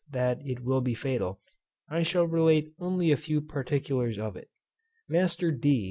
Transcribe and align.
that 0.11 0.39
it 0.43 0.61
will 0.63 0.81
be 0.81 0.95
fatal) 0.95 1.39
I 1.87 2.01
shall 2.01 2.25
relate 2.25 2.73
only 2.79 3.11
a 3.11 3.15
few 3.15 3.39
particulars 3.39 4.17
of 4.17 4.35
it. 4.35 4.49
Master 5.07 5.51
D. 5.51 5.79